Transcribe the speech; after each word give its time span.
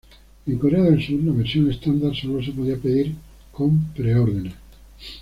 En 0.47 0.57
Corea 0.57 0.81
del 0.81 0.99
Sur, 1.03 1.23
la 1.23 1.31
versión 1.31 1.69
standard 1.69 2.15
sólo 2.15 2.41
se 2.43 2.51
podía 2.53 2.75
pedir 2.75 3.13
con 3.51 3.83
pre-ordenes. 3.95 4.55